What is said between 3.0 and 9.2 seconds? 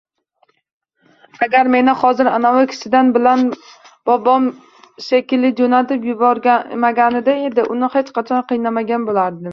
bilanbobom shekillijoʻnatib yubormaganida edi, uni hech qachon qiynamagan